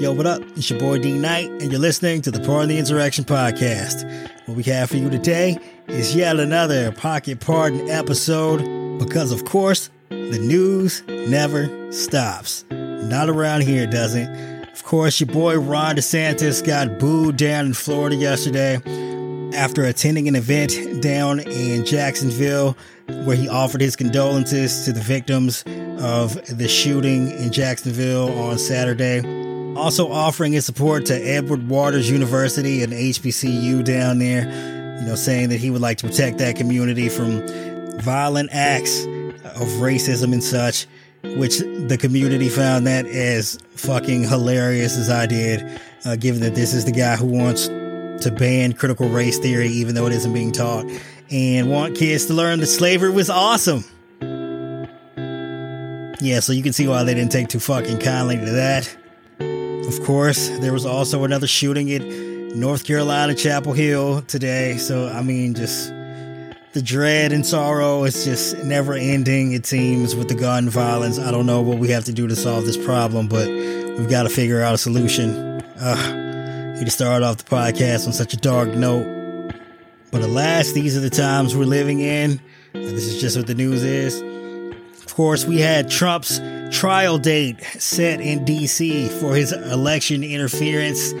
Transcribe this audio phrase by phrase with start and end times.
[0.00, 0.42] Yo, what up?
[0.56, 4.02] It's your boy D Knight, and you're listening to the Pardon the Insurrection podcast.
[4.46, 9.90] What we have for you today is yet another Pocket Pardon episode because, of course,
[10.08, 12.64] the news never stops.
[12.70, 14.64] Not around here, doesn't.
[14.72, 18.80] Of course, your boy Ron DeSantis got booed down in Florida yesterday
[19.54, 22.76] after attending an event down in Jacksonville
[23.24, 25.62] where he offered his condolences to the victims
[26.00, 29.43] of the shooting in Jacksonville on Saturday.
[29.76, 34.44] Also offering his support to Edward Waters University and HBCU down there,
[35.00, 37.46] you know, saying that he would like to protect that community from
[38.00, 40.86] violent acts of racism and such,
[41.36, 46.74] which the community found that as fucking hilarious as I did, uh, given that this
[46.74, 50.52] is the guy who wants to ban critical race theory, even though it isn't being
[50.52, 50.86] taught,
[51.30, 53.84] and want kids to learn that slavery was awesome.
[56.20, 58.96] Yeah, so you can see why they didn't take too fucking kindly to that.
[59.86, 62.02] Of course, there was also another shooting at
[62.56, 64.76] North Carolina Chapel Hill today.
[64.78, 65.90] So, I mean, just
[66.72, 71.18] the dread and sorrow is just never ending, it seems, with the gun violence.
[71.18, 74.24] I don't know what we have to do to solve this problem, but we've got
[74.24, 75.62] to figure out a solution.
[75.80, 76.24] Ugh,
[76.84, 79.06] to start off the podcast on such a dark note.
[80.10, 82.40] But alas, these are the times we're living in.
[82.72, 84.33] This is just what the news is.
[85.04, 89.08] Of course, we had Trump's trial date set in D.C.
[89.20, 91.12] for his election interference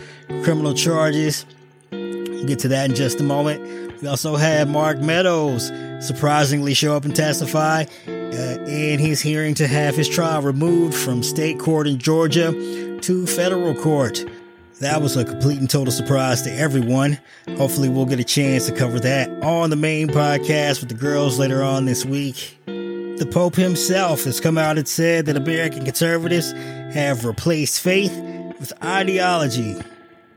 [0.42, 1.46] criminal charges.
[1.92, 4.02] We'll get to that in just a moment.
[4.02, 9.66] We also had Mark Meadows surprisingly show up and testify uh, in his hearing to
[9.66, 12.52] have his trial removed from state court in Georgia
[13.00, 14.24] to federal court.
[14.80, 17.18] That was a complete and total surprise to everyone.
[17.56, 21.38] Hopefully, we'll get a chance to cover that on the main podcast with the girls
[21.38, 22.58] later on this week.
[23.18, 26.50] The Pope himself has come out and said that American conservatives
[26.92, 28.12] have replaced faith
[28.58, 29.76] with ideology.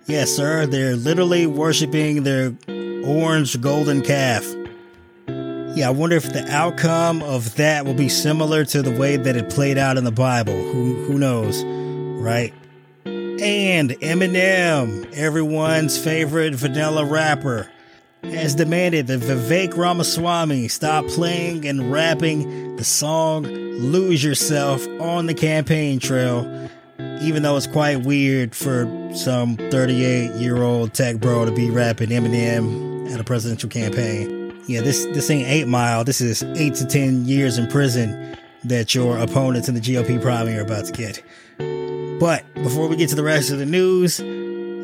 [0.05, 2.53] Yes, sir, they're literally worshiping their
[3.03, 4.45] orange golden calf.
[5.75, 9.35] Yeah, I wonder if the outcome of that will be similar to the way that
[9.35, 10.53] it played out in the Bible.
[10.53, 11.63] Who who knows,
[12.21, 12.53] right?
[13.05, 17.69] And Eminem, everyone's favorite vanilla rapper,
[18.33, 25.33] has demanded that Vivek Ramaswamy stop playing and rapping the song Lose Yourself on the
[25.33, 26.69] campaign trail,
[27.21, 32.09] even though it's quite weird for some 38 year old tech bro to be rapping
[32.09, 34.53] Eminem at a presidential campaign.
[34.67, 38.35] Yeah, this, this ain't 8 Mile, this is 8 to 10 years in prison
[38.65, 41.23] that your opponents in the GOP primary are about to get.
[42.19, 44.19] But before we get to the rest of the news,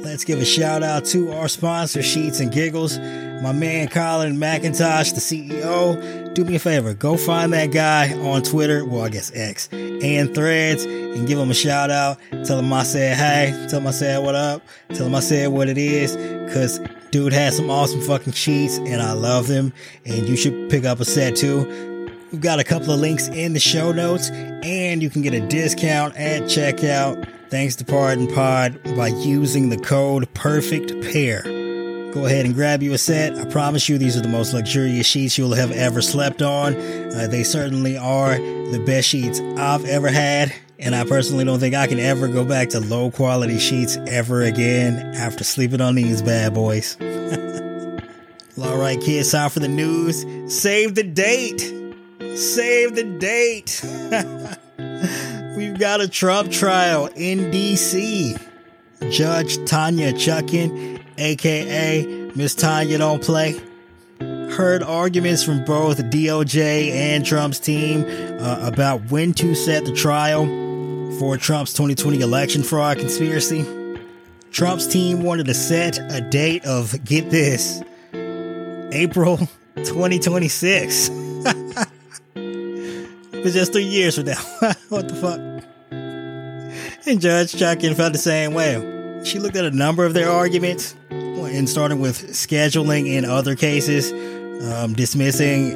[0.03, 2.99] Let's give a shout out to our sponsor, Sheets and Giggles.
[2.99, 6.33] My man Colin McIntosh, the CEO.
[6.33, 10.35] Do me a favor, go find that guy on Twitter, well, I guess X, and
[10.35, 12.19] threads, and give him a shout out.
[12.43, 15.47] Tell him I said hey, tell him I said what up, tell him I said
[15.53, 16.81] what it is, because
[17.11, 19.71] dude has some awesome fucking sheets, and I love them,
[20.05, 22.09] and you should pick up a set too.
[22.33, 25.47] We've got a couple of links in the show notes, and you can get a
[25.47, 31.43] discount at checkout thanks to Pardon Pod by using the code Perfect Pair.
[32.11, 33.37] Go ahead and grab you a set.
[33.37, 36.73] I promise you, these are the most luxurious sheets you'll have ever slept on.
[36.73, 41.75] Uh, they certainly are the best sheets I've ever had, and I personally don't think
[41.75, 46.23] I can ever go back to low quality sheets ever again after sleeping on these
[46.23, 46.97] bad boys.
[48.63, 50.25] all right, kids, time for the news.
[50.51, 51.61] Save the date.
[52.35, 53.79] Save the date.
[55.55, 58.41] We've got a Trump trial in DC.
[59.11, 63.61] Judge Tanya Chutkan, aka Miss Tanya Don't Play,
[64.19, 68.03] heard arguments from both DOJ and Trump's team
[68.39, 70.45] uh, about when to set the trial
[71.19, 73.63] for Trump's 2020 election fraud conspiracy.
[74.51, 77.83] Trump's team wanted to set a date of, get this,
[78.13, 79.37] April
[79.75, 81.09] 2026.
[83.45, 84.35] It's just three years from now.
[84.89, 85.39] what the fuck?
[87.05, 89.21] And Judge Chutkan felt the same way.
[89.25, 94.13] She looked at a number of their arguments, and starting with scheduling in other cases,
[94.63, 95.71] um, dismissing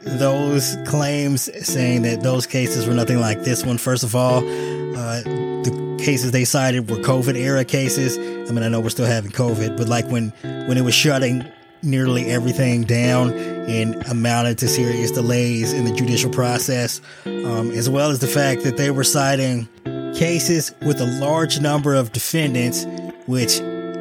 [0.00, 3.76] those claims, saying that those cases were nothing like this one.
[3.76, 8.16] First of all, uh, the cases they cited were COVID era cases.
[8.48, 11.44] I mean, I know we're still having COVID, but like when when it was shutting
[11.82, 18.10] nearly everything down and amounted to serious delays in the judicial process, um, as well
[18.10, 19.68] as the fact that they were citing
[20.14, 22.84] cases with a large number of defendants,
[23.26, 23.58] which,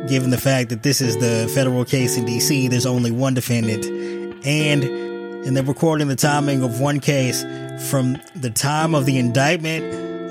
[0.09, 3.85] given the fact that this is the federal case in DC, there's only one defendant,
[4.45, 7.43] and and they're recording the timing of one case
[7.89, 9.83] from the time of the indictment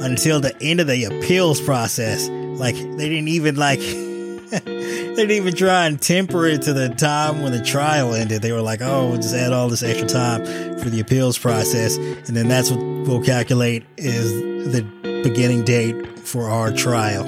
[0.03, 2.29] until the end of the appeals process.
[2.29, 3.81] Like they didn't even like
[4.65, 8.41] they didn't even try and temper it to the time when the trial ended.
[8.41, 10.45] They were like, "Oh, we'll just add all this extra time
[10.79, 14.33] for the appeals process, and then that's what we'll calculate is
[14.73, 14.83] the
[15.23, 17.27] beginning date for our trial."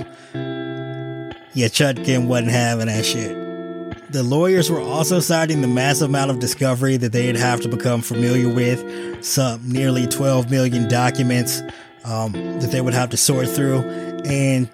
[1.53, 3.37] Yeah, Chutkan wasn't having that shit.
[4.13, 8.03] The lawyers were also citing the massive amount of discovery that they'd have to become
[8.03, 11.61] familiar with, some nearly 12 million documents
[12.05, 13.81] um, that they would have to sort through,
[14.25, 14.71] and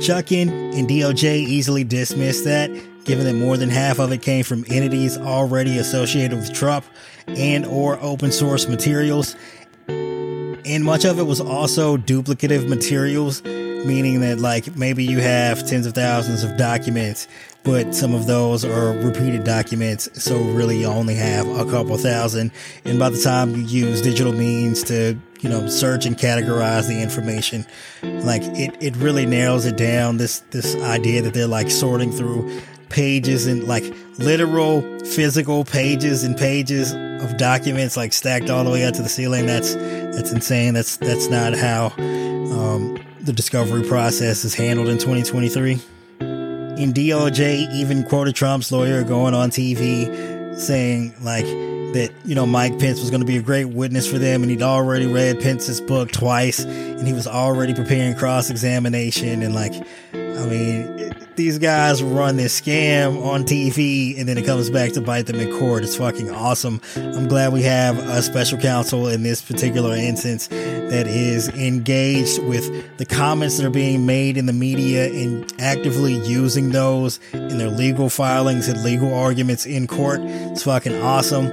[0.00, 0.48] Chutkan
[0.78, 2.70] and DOJ easily dismissed that,
[3.04, 6.84] given that more than half of it came from entities already associated with Trump
[7.26, 9.34] and or open source materials.
[9.88, 13.42] And much of it was also duplicative materials,
[13.84, 17.28] meaning that like maybe you have tens of thousands of documents,
[17.62, 22.52] but some of those are repeated documents, so really you only have a couple thousand.
[22.84, 27.00] And by the time you use digital means to you know, search and categorize the
[27.00, 27.66] information.
[28.02, 30.16] Like it, it really narrows it down.
[30.16, 33.84] This, this idea that they're like sorting through pages and like
[34.18, 39.08] literal physical pages and pages of documents like stacked all the way up to the
[39.08, 39.46] ceiling.
[39.46, 40.74] That's, that's insane.
[40.74, 45.80] That's, that's not how, um, the discovery process is handled in 2023.
[46.20, 52.78] And DOJ even quoted Trump's lawyer going on TV saying like, that, you know, Mike
[52.78, 55.80] Pence was going to be a great witness for them and he'd already read Pence's
[55.80, 59.42] book twice and he was already preparing cross examination.
[59.42, 59.72] And like,
[60.12, 61.05] I mean,
[61.36, 65.36] these guys run this scam on TV and then it comes back to bite them
[65.36, 65.84] in court.
[65.84, 66.80] It's fucking awesome.
[66.96, 72.96] I'm glad we have a special counsel in this particular instance that is engaged with
[72.96, 77.70] the comments that are being made in the media and actively using those in their
[77.70, 80.20] legal filings and legal arguments in court.
[80.22, 81.46] It's fucking awesome.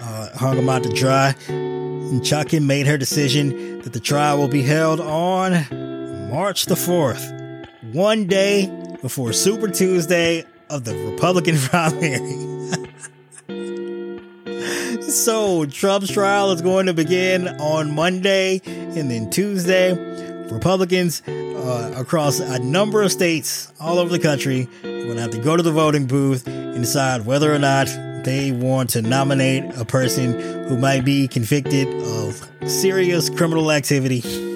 [0.00, 1.34] Uh, hung them out to dry.
[1.48, 7.64] And Chutkan made her decision that the trial will be held on March the 4th,
[7.92, 8.70] one day
[9.06, 12.18] before Super Tuesday of the Republican primary.
[15.00, 19.92] so, Trump's trial is going to begin on Monday and then Tuesday.
[20.50, 25.30] Republicans uh, across a number of states all over the country are going to have
[25.30, 27.86] to go to the voting booth and decide whether or not
[28.24, 34.55] they want to nominate a person who might be convicted of serious criminal activity.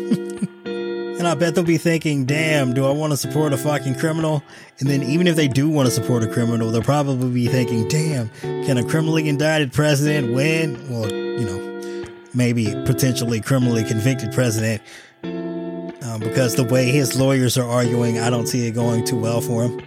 [1.21, 4.43] And I bet they'll be thinking, damn, do I want to support a fucking criminal?
[4.79, 7.87] And then even if they do want to support a criminal, they'll probably be thinking,
[7.89, 10.83] damn, can a criminally indicted president win?
[10.89, 14.81] Well, you know, maybe potentially criminally convicted president.
[15.23, 19.43] Um, because the way his lawyers are arguing, I don't see it going too well
[19.43, 19.83] for him.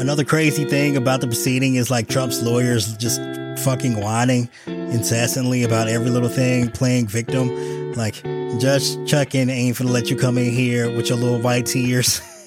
[0.00, 3.20] Another crazy thing about the proceeding is like Trump's lawyers just
[3.58, 7.48] fucking whining incessantly about every little thing, playing victim.
[7.94, 8.22] Like,
[8.58, 12.20] Judge Chutkan ain't finna let you come in here with your little white tears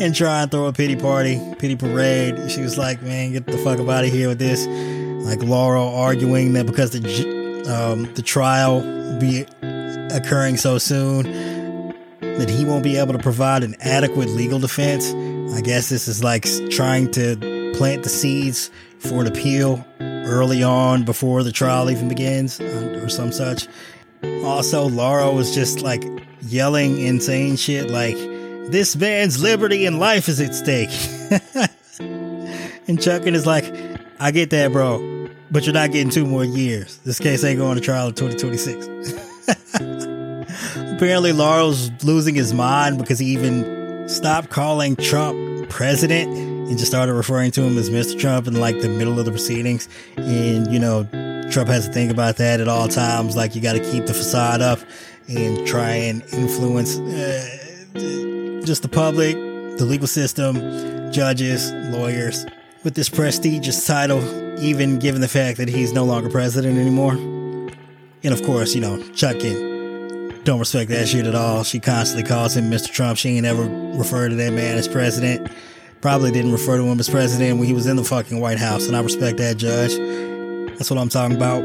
[0.00, 2.50] and try and throw a pity party, pity parade.
[2.50, 4.66] She was like, man, get the fuck out of here with this.
[5.24, 7.00] Like Lauro arguing that because the
[7.68, 8.80] um, the trial
[9.18, 9.44] be
[10.14, 11.24] occurring so soon,
[12.20, 15.12] that he won't be able to provide an adequate legal defense.
[15.54, 18.70] I guess this is like trying to plant the seeds
[19.00, 23.66] for an appeal early on before the trial even begins uh, or some such.
[24.44, 26.04] Also, Lauro was just like
[26.42, 28.16] yelling insane shit like,
[28.70, 30.90] this man's liberty and life is at stake.
[32.88, 33.64] and Chutkan is like,
[34.20, 36.98] I get that, bro, but you're not getting two more years.
[36.98, 39.14] This case ain't going to trial in 2026.
[40.94, 47.14] Apparently, Lauro's losing his mind because he even stopped calling Trump president and just started
[47.14, 48.18] referring to him as Mr.
[48.18, 49.88] Trump in like the middle of the proceedings.
[50.16, 51.04] And, you know,
[51.50, 53.36] Trump has to think about that at all times.
[53.36, 54.78] Like you got to keep the facade up
[55.28, 59.34] and try and influence uh, just the public,
[59.78, 62.44] the legal system, judges, lawyers
[62.84, 64.22] with this prestigious title,
[64.60, 67.12] even given the fact that he's no longer president anymore.
[67.12, 71.64] And of course, you know, Chutkan don't respect that shit at all.
[71.64, 72.92] She constantly calls him Mr.
[72.92, 73.18] Trump.
[73.18, 73.64] She ain't ever
[73.96, 75.50] referred to that man as president.
[76.00, 78.86] Probably didn't refer to him as president when he was in the fucking White House,
[78.86, 79.96] and I respect that judge.
[80.76, 81.62] That's what I'm talking about.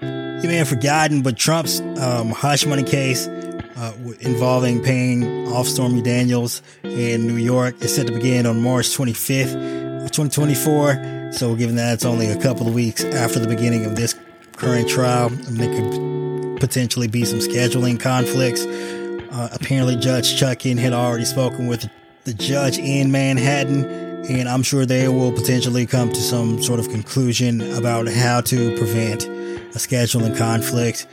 [0.00, 6.02] You may have forgotten, but Trump's um, hush money case uh, involving paying off Stormy
[6.02, 11.32] Daniels in New York is set to begin on March 25th of 2024.
[11.32, 14.14] So, given that it's only a couple of weeks after the beginning of this
[14.52, 18.64] current trial, there could potentially be some scheduling conflicts.
[18.64, 21.90] Uh, apparently, Judge Chutkan had already spoken with
[22.24, 23.84] the judge in Manhattan
[24.28, 28.76] and I'm sure they will potentially come to some sort of conclusion about how to
[28.78, 31.06] prevent a scheduling conflict.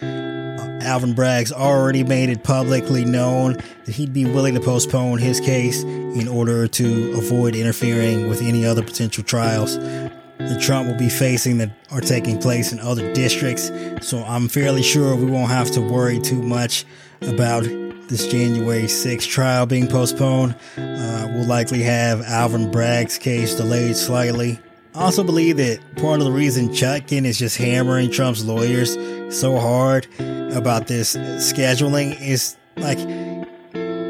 [0.83, 5.83] Alvin Bragg's already made it publicly known that he'd be willing to postpone his case
[5.83, 11.57] in order to avoid interfering with any other potential trials that Trump will be facing
[11.57, 13.69] that are taking place in other districts.
[14.01, 16.85] So I'm fairly sure we won't have to worry too much
[17.21, 17.65] about
[18.11, 20.53] this January 6th trial being postponed.
[20.77, 24.59] Uh, we'll likely have Alvin Bragg's case delayed slightly.
[24.93, 28.97] I also believe that part of the reason Chutkan is just hammering Trump's lawyers
[29.35, 32.99] so hard about this scheduling is like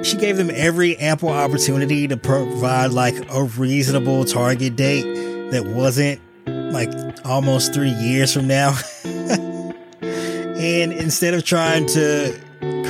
[0.03, 6.19] she gave them every ample opportunity to provide like a reasonable target date that wasn't
[6.47, 6.89] like
[7.23, 8.75] almost three years from now.
[10.01, 12.35] and instead of trying to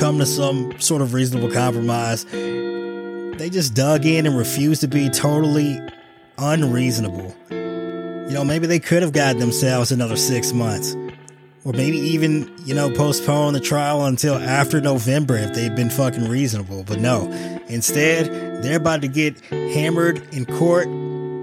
[0.02, 5.08] come to some sort of reasonable compromise, they just dug in and refused to be
[5.08, 5.80] totally
[6.38, 7.32] unreasonable.
[7.50, 10.96] You know, maybe they could have gotten themselves another six months.
[11.64, 16.28] Or maybe even, you know, postpone the trial until after November if they'd been fucking
[16.28, 16.82] reasonable.
[16.82, 17.30] But no.
[17.68, 20.88] Instead, they're about to get hammered in court,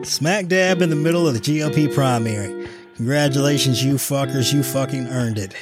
[0.06, 2.68] smack dab in the middle of the GOP primary.
[2.98, 4.52] Congratulations, you fuckers.
[4.52, 5.56] You fucking earned it.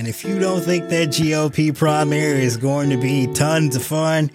[0.00, 4.30] And if you don't think that GOP primary is going to be tons of fun,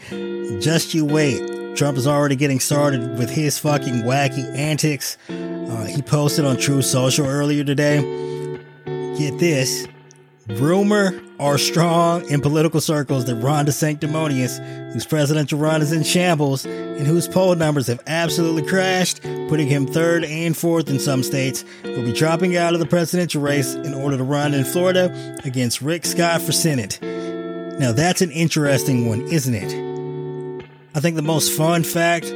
[0.62, 1.76] just you wait.
[1.76, 5.18] Trump is already getting started with his fucking wacky antics.
[5.28, 8.02] Uh, he posted on Truth Social earlier today.
[9.18, 9.88] Get this.
[10.50, 16.66] Rumor are strong in political circles that Ron DeSanctimonious, whose presidential run is in shambles
[16.66, 21.66] and whose poll numbers have absolutely crashed, putting him third and fourth in some states,
[21.84, 25.82] will be dropping out of the presidential race in order to run in Florida against
[25.82, 27.00] Rick Scott for Senate.
[27.02, 30.66] Now that's an interesting one, isn't it?
[30.96, 32.32] I think the most fun fact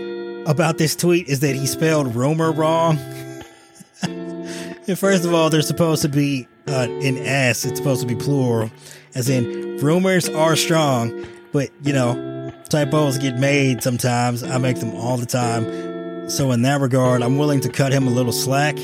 [0.46, 2.98] about this tweet is that he spelled rumor wrong.
[4.98, 8.69] First of all, there's supposed to be uh, an S, it's supposed to be plural,
[9.15, 14.43] as in rumors are strong, but you know, typos get made sometimes.
[14.43, 16.29] I make them all the time.
[16.29, 18.77] So, in that regard, I'm willing to cut him a little slack,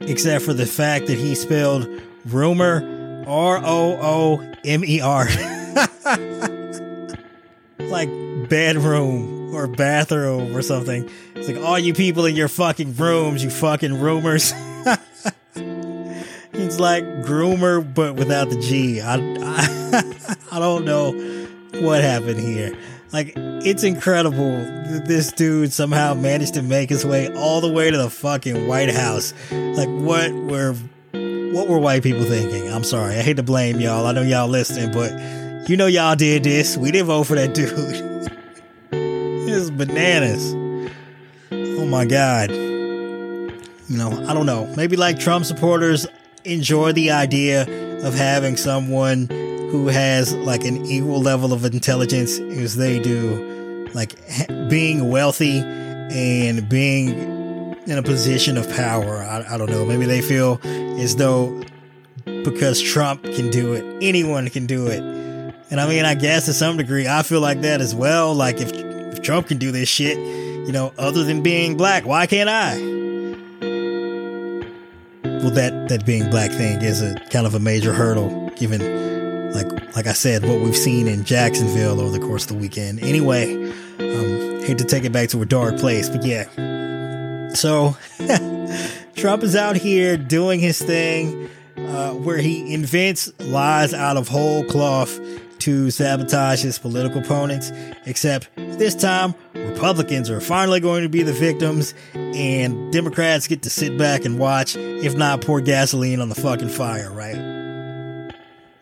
[0.00, 1.88] except for the fact that he spelled
[2.24, 5.26] rumor R O O M E R.
[7.78, 8.08] like
[8.48, 11.08] bedroom or bathroom or something.
[11.34, 14.52] It's like all you people in your fucking rooms, you fucking rumors.
[16.66, 19.00] it's like groomer, but without the G.
[19.00, 21.12] I, I, I don't know
[21.80, 22.76] what happened here.
[23.12, 27.90] Like, it's incredible that this dude somehow managed to make his way all the way
[27.90, 29.32] to the fucking White House.
[29.52, 30.74] Like, what were
[31.52, 32.68] what were white people thinking?
[32.72, 33.14] I'm sorry.
[33.14, 34.04] I hate to blame y'all.
[34.04, 36.76] I know y'all listening, but you know y'all did this.
[36.76, 38.26] We didn't vote for that dude.
[39.48, 40.52] is bananas.
[41.52, 42.50] Oh my God.
[42.50, 44.66] You know, I don't know.
[44.76, 46.06] Maybe like Trump supporters
[46.46, 47.62] enjoy the idea
[48.04, 49.26] of having someone
[49.70, 54.14] who has like an equal level of intelligence as they do, like
[54.68, 57.08] being wealthy and being
[57.86, 59.16] in a position of power.
[59.16, 59.84] I, I don't know.
[59.84, 61.62] Maybe they feel as though
[62.24, 65.00] because Trump can do it, anyone can do it.
[65.68, 68.34] And I mean, I guess to some degree, I feel like that as well.
[68.34, 72.04] Like if Trump can do this shit, you know, other than being black.
[72.06, 73.05] Why can't I?
[75.42, 79.70] Well, that that being black thing is a kind of a major hurdle, given, like
[79.94, 83.02] like I said, what we've seen in Jacksonville over the course of the weekend.
[83.02, 86.44] Anyway, um, hate to take it back to a dark place, but yeah.
[87.54, 87.96] So,
[89.14, 94.64] Trump is out here doing his thing, uh, where he invents lies out of whole
[94.64, 95.18] cloth
[95.66, 97.72] to sabotage his political opponents,
[98.04, 103.70] except this time Republicans are finally going to be the victims, and Democrats get to
[103.70, 107.56] sit back and watch, if not pour gasoline on the fucking fire, right?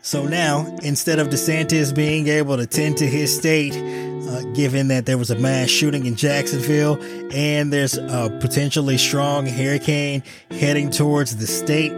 [0.02, 5.06] So now, instead of DeSantis being able to tend to his state, uh, given that
[5.06, 11.36] there was a mass shooting in Jacksonville and there's a potentially strong hurricane heading towards
[11.36, 11.92] the state,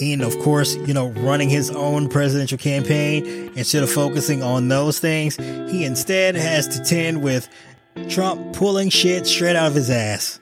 [0.00, 4.98] and of course, you know, running his own presidential campaign instead of focusing on those
[4.98, 7.48] things, he instead has to tend with
[8.08, 10.40] Trump pulling shit straight out of his ass.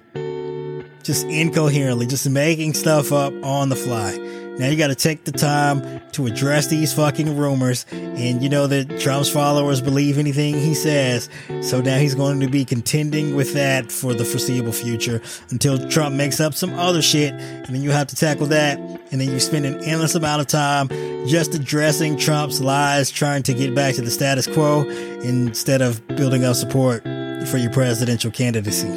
[1.02, 4.39] Just incoherently, just making stuff up on the fly.
[4.60, 7.86] Now you got to take the time to address these fucking rumors.
[7.90, 11.30] And you know that Trump's followers believe anything he says.
[11.62, 16.14] So now he's going to be contending with that for the foreseeable future until Trump
[16.14, 17.32] makes up some other shit.
[17.32, 18.78] And then you have to tackle that.
[18.78, 20.88] And then you spend an endless amount of time
[21.26, 24.82] just addressing Trump's lies, trying to get back to the status quo
[25.22, 27.02] instead of building up support
[27.48, 28.90] for your presidential candidacy.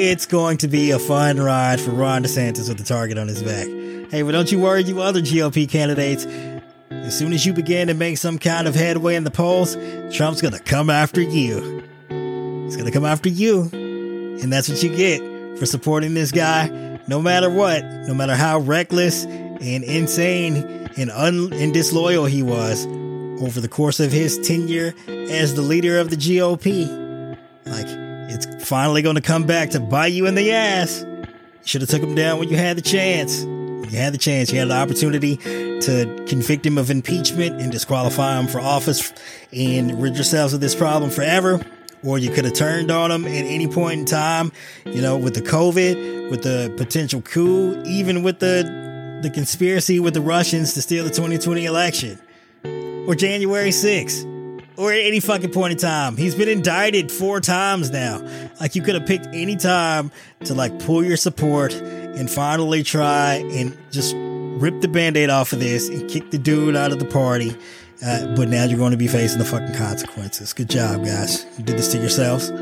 [0.00, 3.42] It's going to be a fun ride for Ron DeSantis with the target on his
[3.42, 3.77] back.
[4.10, 6.26] Hey, but don't you worry, you other GOP candidates.
[6.90, 9.76] as soon as you begin to make some kind of headway in the polls,
[10.10, 11.82] Trump's gonna come after you.
[12.08, 13.68] He's gonna come after you.
[13.72, 16.68] And that's what you get for supporting this guy,
[17.06, 20.56] no matter what, no matter how reckless and insane
[20.96, 22.86] and, un- and disloyal he was
[23.42, 26.88] over the course of his tenure as the leader of the GOP.
[27.66, 27.86] Like,
[28.30, 31.02] it's finally going to come back to bite you in the ass.
[31.02, 31.26] You
[31.64, 33.44] should have took him down when you had the chance.
[33.90, 34.52] You had the chance.
[34.52, 39.12] You had the opportunity to convict him of impeachment and disqualify him for office
[39.52, 41.64] and rid yourselves of this problem forever.
[42.04, 44.52] Or you could have turned on him at any point in time,
[44.84, 50.14] you know, with the COVID, with the potential coup, even with the the conspiracy with
[50.14, 52.20] the Russians to steal the 2020 election.
[52.64, 54.38] Or January 6th
[54.78, 56.16] or at any fucking point in time.
[56.16, 58.22] He's been indicted four times now.
[58.60, 60.12] Like you could have picked any time
[60.44, 61.72] to like pull your support
[62.18, 66.76] and finally try and just rip the band-aid off of this and kick the dude
[66.76, 67.56] out of the party.
[68.04, 70.52] Uh, but now you're going to be facing the fucking consequences.
[70.52, 71.46] Good job, guys.
[71.56, 72.52] You did this to yourselves.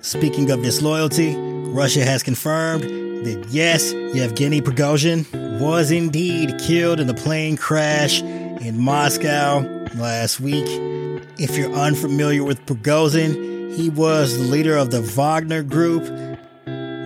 [0.00, 2.82] Speaking of disloyalty, Russia has confirmed
[3.24, 5.24] that yes, Yevgeny Prigozhin
[5.60, 9.60] was indeed killed in the plane crash in Moscow
[9.94, 10.66] last week.
[11.38, 16.04] If you're unfamiliar with Prigozhin, he was the leader of the Wagner Group,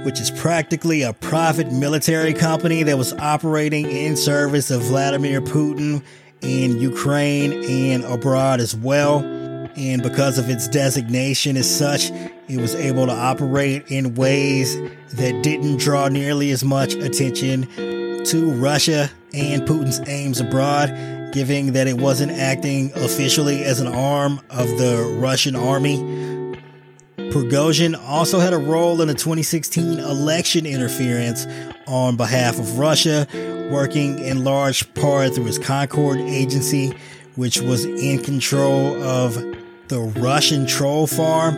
[0.07, 6.01] which is practically a private military company that was operating in service of Vladimir Putin
[6.43, 9.19] in Ukraine and abroad as well.
[9.77, 12.13] And because of its designation as such,
[12.47, 14.77] it was able to operate in ways
[15.15, 17.63] that didn't draw nearly as much attention
[18.27, 20.91] to Russia and Putin's aims abroad
[21.33, 25.97] giving that it wasn't acting officially as an arm of the Russian army.
[27.31, 31.47] Prigozhin also had a role in the 2016 election interference
[31.87, 33.27] on behalf of Russia,
[33.71, 36.97] working in large part through his Concord agency,
[37.35, 39.35] which was in control of
[39.89, 41.55] the Russian troll farm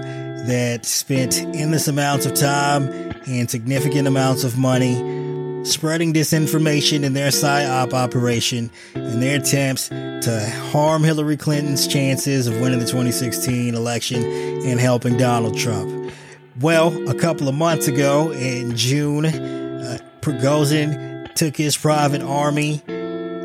[0.47, 2.89] that spent endless amounts of time
[3.27, 5.18] and significant amounts of money
[5.65, 12.61] spreading disinformation in their PSYOP operation in their attempts to harm Hillary Clinton's chances of
[12.61, 16.13] winning the 2016 election and helping Donald Trump.
[16.61, 22.83] Well, a couple of months ago in June, uh, Prigozhin took his private army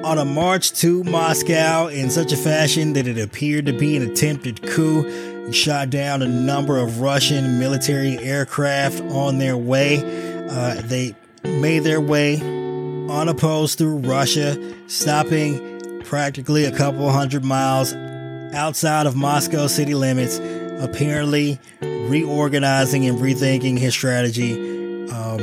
[0.03, 4.03] on a march to Moscow in such a fashion that it appeared to be an
[4.03, 5.03] attempted coup.
[5.45, 9.97] He shot down a number of Russian military aircraft on their way.
[10.49, 12.39] Uh, they made their way
[13.09, 17.93] unopposed through Russia, stopping practically a couple hundred miles
[18.53, 20.39] outside of Moscow city limits,
[20.79, 24.53] apparently reorganizing and rethinking his strategy,
[25.09, 25.39] um,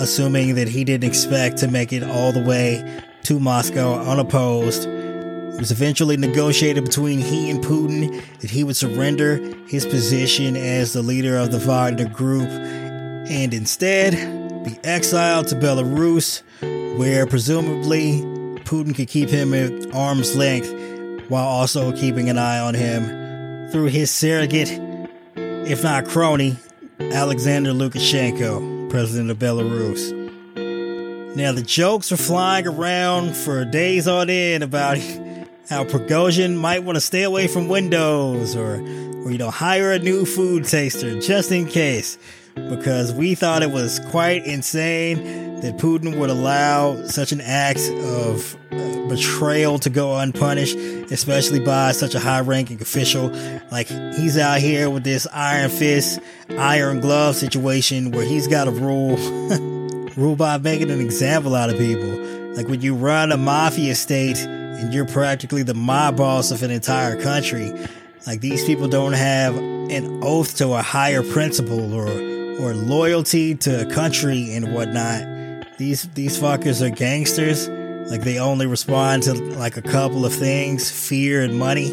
[0.00, 4.86] assuming that he didn't expect to make it all the way to Moscow unopposed.
[4.86, 10.92] It was eventually negotiated between he and Putin that he would surrender his position as
[10.92, 14.37] the leader of the Wagner Group and instead
[14.68, 16.42] be exiled to Belarus,
[16.98, 18.20] where presumably
[18.64, 20.72] Putin could keep him at arm's length
[21.28, 24.70] while also keeping an eye on him through his surrogate,
[25.36, 26.56] if not crony,
[27.00, 30.14] Alexander Lukashenko, president of Belarus.
[31.36, 34.98] Now, the jokes are flying around for days on end about
[35.68, 39.98] how Prigozhin might want to stay away from Windows or, or, you know, hire a
[39.98, 42.18] new food taster just in case
[42.68, 48.56] because we thought it was quite insane that Putin would allow such an act of
[48.70, 53.30] uh, betrayal to go unpunished, especially by such a high ranking official.
[53.70, 58.70] Like, he's out here with this iron fist, iron glove situation where he's got to
[58.70, 59.16] rule,
[60.16, 62.10] rule by making an example out of people.
[62.54, 66.70] Like, when you run a mafia state and you're practically the mob boss of an
[66.70, 67.72] entire country,
[68.26, 72.27] like, these people don't have an oath to a higher principle or
[72.60, 75.22] or loyalty to a country and whatnot.
[75.78, 77.68] These these fuckers are gangsters.
[78.10, 81.90] Like they only respond to like a couple of things, fear and money.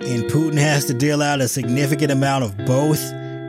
[0.00, 3.00] And Putin has to deal out a significant amount of both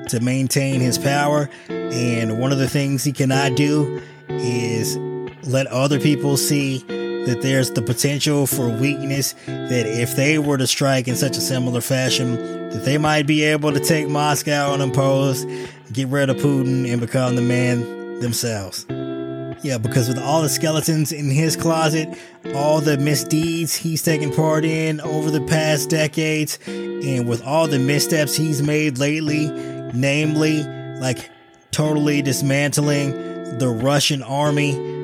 [0.09, 1.49] to maintain his power.
[1.69, 4.97] And one of the things he cannot do is
[5.45, 6.79] let other people see
[7.25, 11.41] that there's the potential for weakness that if they were to strike in such a
[11.41, 12.35] similar fashion
[12.69, 15.47] that they might be able to take Moscow unopposed
[15.91, 18.85] get rid of Putin and become the man themselves.
[19.63, 22.09] Yeah, because with all the skeletons in his closet,
[22.53, 27.79] all the misdeeds he's taken part in over the past decades, and with all the
[27.79, 29.49] missteps he's made lately,
[29.93, 30.63] namely,
[30.99, 31.29] like
[31.71, 33.11] totally dismantling
[33.57, 34.95] the Russian army,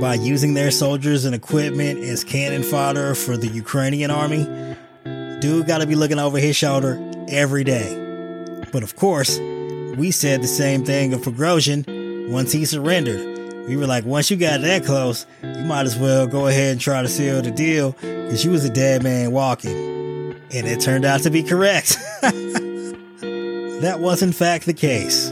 [0.00, 4.44] by using their soldiers and equipment as cannon fodder for the Ukrainian army.
[5.40, 7.96] Dude got to be looking over his shoulder every day.
[8.72, 9.38] But of course,
[9.96, 13.68] we said the same thing of Prigozhin once he surrendered.
[13.68, 16.80] We were like, once you got that close, you might as well go ahead and
[16.80, 19.70] try to seal the deal because you was a dead man walking.
[20.52, 21.96] And it turned out to be correct.
[22.20, 25.30] that was in fact the case.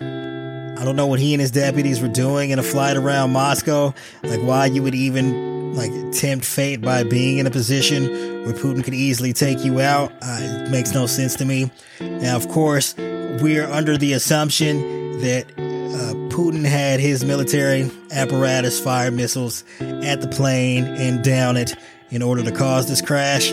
[0.00, 3.92] I don't know what he and his deputies were doing in a flight around Moscow,
[4.22, 8.04] like why you would even like tempt fate by being in a position
[8.44, 10.12] where Putin could easily take you out.
[10.22, 11.70] Uh, it makes no sense to me.
[12.00, 12.94] Now, of course,
[13.40, 20.28] we're under the assumption that uh, Putin had his military apparatus fire missiles at the
[20.28, 21.74] plane and down it
[22.10, 23.52] in order to cause this crash.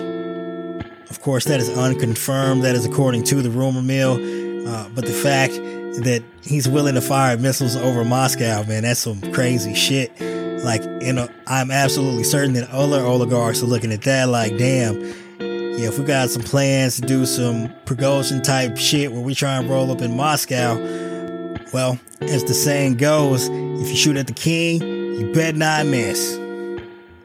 [1.10, 2.64] Of course, that is unconfirmed.
[2.64, 4.14] That is according to the rumor mill.
[4.68, 9.22] Uh, but the fact that he's willing to fire missiles over Moscow, man, that's some
[9.32, 10.12] crazy shit.
[10.64, 15.14] Like, you know, I'm absolutely certain that other oligarchs are looking at that like, damn,
[15.78, 19.58] yeah, if we got some plans to do some Prigozhin type shit where we try
[19.58, 20.76] and roll up in Moscow,
[21.72, 26.36] well, as the saying goes, if you shoot at the king, you bet not miss.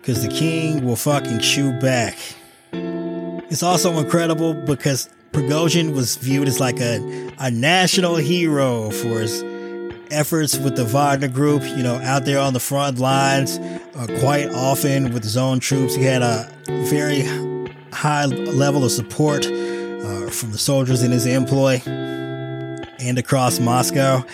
[0.00, 2.18] Because the king will fucking shoot back.
[2.72, 9.42] It's also incredible because Prigozhin was viewed as like a, a national hero for his
[10.10, 13.58] efforts with the Wagner Group, you know, out there on the front lines,
[13.94, 15.94] uh, quite often with his own troops.
[15.94, 16.52] He had a
[16.90, 17.22] very
[17.92, 24.24] high level of support uh, from the soldiers in his employ and across Moscow.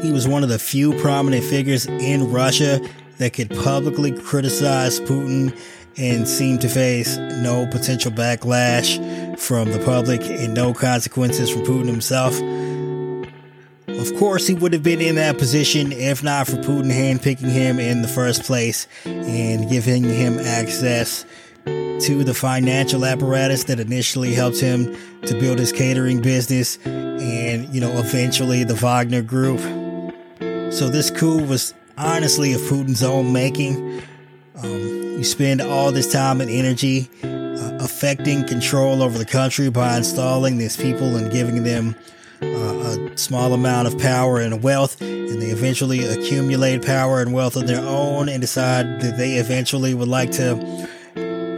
[0.00, 2.80] He was one of the few prominent figures in Russia
[3.18, 5.58] that could publicly criticize Putin
[5.96, 11.86] and seem to face no potential backlash from the public and no consequences from Putin
[11.86, 12.34] himself.
[13.86, 17.78] Of course, he would have been in that position if not for Putin handpicking him
[17.78, 21.24] in the first place and giving him access
[21.64, 27.80] to the financial apparatus that initially helped him to build his catering business and, you
[27.80, 29.60] know, eventually the Wagner Group.
[30.72, 34.02] So this coup was honestly of Putin's own making.
[34.62, 39.96] Um, you spend all this time and energy uh, affecting control over the country by
[39.96, 41.94] installing these people and giving them
[42.42, 47.56] uh, a small amount of power and wealth, and they eventually accumulate power and wealth
[47.56, 50.88] of their own and decide that they eventually would like to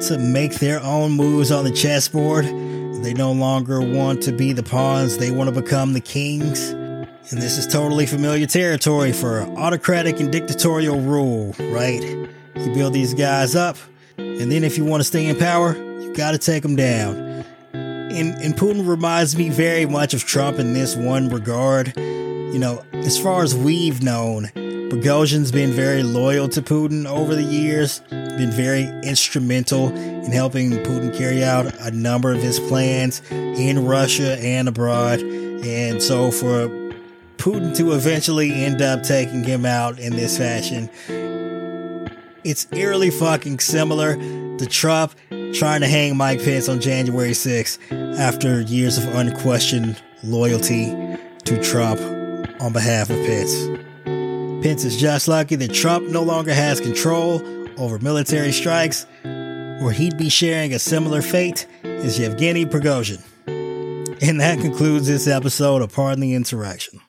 [0.02, 2.44] to make their own moves on the chessboard.
[2.44, 6.70] They no longer want to be the pawns, they want to become the kings.
[6.70, 12.00] And this is totally familiar territory for autocratic and dictatorial rule, right?
[12.54, 13.76] You build these guys up,
[14.16, 17.16] and then if you want to stay in power, you got to take them down.
[17.74, 21.96] And, and Putin reminds me very much of Trump in this one regard.
[21.96, 24.44] You know, as far as we've known,
[24.88, 28.00] Prigozhin's been very loyal to Putin over the years,
[28.36, 34.38] been very instrumental in helping Putin carry out a number of his plans in Russia
[34.38, 35.20] and abroad.
[35.20, 36.68] And so for
[37.38, 40.90] Putin to eventually end up taking him out in this fashion
[42.46, 45.12] it's eerily fucking similar to Trump
[45.52, 50.86] trying to hang Mike Pence on January 6th after years of unquestioned loyalty
[51.44, 52.00] to Trump
[52.60, 53.52] on behalf of Pence.
[54.64, 57.40] Pence is just lucky that Trump no longer has control
[57.78, 63.22] over military strikes, where he'd be sharing a similar fate as Yevgeny Prigozhin.
[64.22, 67.00] And that concludes this episode of Pardon the Insurrection.